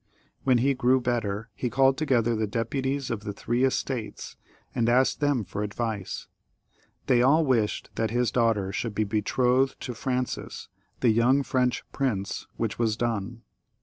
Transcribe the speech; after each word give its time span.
When 0.45 0.57
he 0.57 0.73
grew 0.73 0.99
better 0.99 1.49
he 1.53 1.69
called 1.69 1.95
together 1.95 2.35
the 2.35 2.47
deputies 2.47 3.11
of 3.11 3.19
the 3.19 3.33
Three 3.33 3.63
Estates, 3.63 4.35
and 4.73 4.87
XXXIII.] 4.87 4.95
JLOUIS 4.95 5.15
XU. 5.15 5.17
235 5.19 5.19
asked 5.19 5.19
them 5.19 5.43
for 5.43 5.61
advice. 5.61 6.27
They 7.05 7.21
all 7.21 7.45
wished 7.45 7.91
that 7.93 8.09
his 8.09 8.31
daughter 8.31 8.71
should 8.71 8.95
be 8.95 9.03
betrothed 9.03 9.79
to 9.81 9.93
Francis, 9.93 10.69
the 11.01 11.11
young 11.11 11.43
French 11.43 11.83
prince, 11.91 12.47
which 12.57 12.79
was 12.79 12.97
done. 12.97 13.43